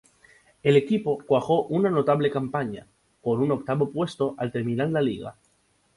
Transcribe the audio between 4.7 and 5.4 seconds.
la liga.